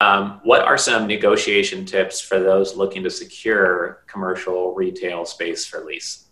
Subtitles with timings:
[0.00, 5.84] Um, what are some negotiation tips for those looking to secure commercial retail space for
[5.84, 6.28] lease?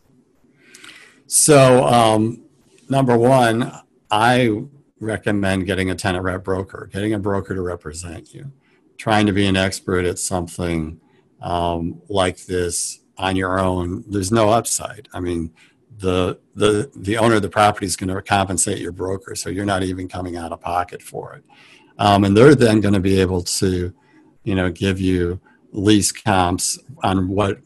[1.27, 2.45] So, um,
[2.89, 3.73] number one,
[4.11, 4.65] I
[5.01, 8.53] recommend getting a tenant rep broker, getting a broker to represent you,
[8.99, 11.01] trying to be an expert at something
[11.41, 14.05] um, like this on your own.
[14.09, 15.09] There's no upside.
[15.13, 15.53] I mean,
[15.99, 19.65] the the the owner of the property is going to compensate your broker, so you're
[19.65, 21.45] not even coming out of pocket for it.
[21.99, 23.93] Um, and they're then going to be able to,
[24.45, 25.41] you know, give you
[25.73, 27.61] lease comps on what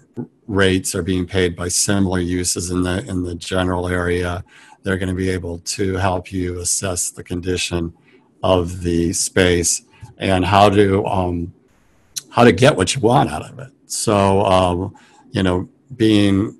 [0.47, 4.45] rates are being paid by similar uses in the in the general area.
[4.83, 7.93] They're going to be able to help you assess the condition
[8.43, 9.83] of the space
[10.19, 11.53] and how to um,
[12.31, 13.73] how to get what you want out of it.
[13.87, 14.95] So, um,
[15.31, 16.59] you know, being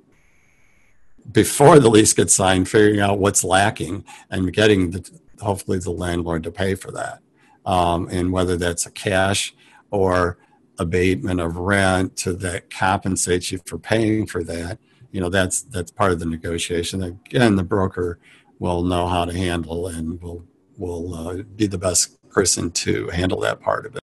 [1.33, 6.43] before the lease gets signed, figuring out what's lacking and getting the, hopefully the landlord
[6.45, 7.21] to pay for that.
[7.65, 9.55] Um, and whether that's a cash
[9.91, 10.39] or
[10.79, 14.79] abatement of rent to that compensates you for paying for that
[15.17, 17.03] you know that's that's part of the negotiation.
[17.03, 18.19] Again the broker
[18.59, 20.45] will know how to handle and will
[20.77, 24.03] will uh, be the best person to handle that part of it.